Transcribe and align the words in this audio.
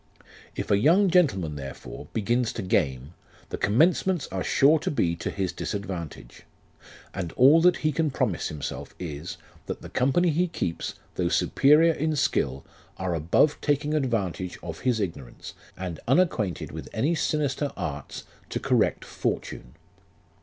"If 0.55 0.71
a 0.71 0.79
young 0.79 1.11
gentleman, 1.11 1.57
therefore, 1.57 2.07
begins 2.11 2.51
to 2.53 2.63
game, 2.63 3.13
the 3.49 3.57
commencements 3.59 4.25
are 4.31 4.43
sure 4.43 4.79
to 4.79 4.89
be 4.89 5.15
to 5.17 5.29
his 5.29 5.51
disadvantage; 5.53 6.41
and 7.13 7.31
all 7.33 7.61
that 7.61 7.77
he 7.85 7.91
can 7.91 8.09
promise 8.09 8.47
himself 8.47 8.95
is, 8.97 9.37
that 9.67 9.83
the 9.83 9.89
company 9.91 10.31
he 10.31 10.47
keeps, 10.47 10.95
though 11.13 11.29
superior 11.29 11.93
in 11.93 12.15
skill, 12.15 12.65
are 12.97 13.13
above 13.13 13.61
taking 13.61 13.91
advan 13.91 13.93
LIFE 13.93 14.01
OF 14.01 14.11
RICHAKD 14.11 14.11
NASH. 14.57 14.61
117 14.63 14.63
tage 14.63 14.63
of 14.63 14.79
his 14.79 14.99
ignorance, 14.99 15.53
and 15.77 15.99
unacquainted 16.07 16.71
with 16.71 16.89
any 16.91 17.13
sinister 17.13 17.71
arts 17.77 18.23
to 18.49 18.59
correct 18.59 19.05
fortune. 19.05 19.75